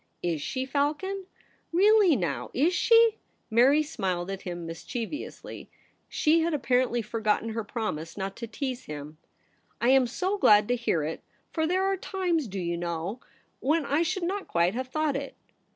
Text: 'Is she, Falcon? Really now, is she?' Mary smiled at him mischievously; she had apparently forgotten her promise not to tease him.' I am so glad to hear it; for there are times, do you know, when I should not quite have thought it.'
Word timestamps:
'Is 0.33 0.41
she, 0.41 0.65
Falcon? 0.65 1.27
Really 1.71 2.15
now, 2.15 2.49
is 2.55 2.73
she?' 2.73 3.19
Mary 3.51 3.83
smiled 3.83 4.31
at 4.31 4.41
him 4.41 4.65
mischievously; 4.65 5.69
she 6.09 6.39
had 6.39 6.55
apparently 6.55 7.03
forgotten 7.03 7.49
her 7.49 7.63
promise 7.63 8.17
not 8.17 8.35
to 8.37 8.47
tease 8.47 8.85
him.' 8.85 9.19
I 9.79 9.89
am 9.89 10.07
so 10.07 10.39
glad 10.39 10.67
to 10.69 10.75
hear 10.75 11.03
it; 11.03 11.21
for 11.51 11.67
there 11.67 11.83
are 11.83 11.97
times, 11.97 12.47
do 12.47 12.57
you 12.59 12.77
know, 12.77 13.19
when 13.59 13.85
I 13.85 14.01
should 14.01 14.23
not 14.23 14.47
quite 14.47 14.73
have 14.73 14.87
thought 14.87 15.15
it.' 15.15 15.35